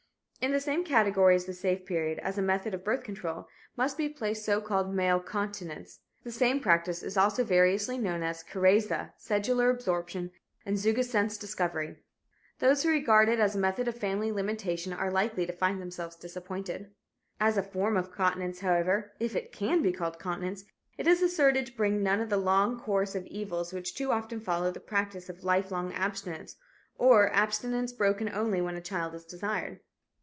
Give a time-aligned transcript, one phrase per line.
[0.43, 3.95] In the same category as the "safe period," as a method of birth control, must
[3.95, 9.13] be placed so called "male continence." The same practice is also variously known as "Karezza,"
[9.19, 10.31] "Sedular Absorption"
[10.65, 11.97] and "Zugassent's Discovery."
[12.57, 16.15] Those who regard it as a method of family limitation are likely to find themselves
[16.15, 16.89] disappointed.
[17.39, 20.63] As a form of continence, however, if it can be called continence,
[20.97, 24.39] it is asserted to bring none of the long course of evils which too often
[24.39, 26.55] follow the practice of lifelong abstinence,
[26.97, 29.81] or abstinence broken only when a child is desired.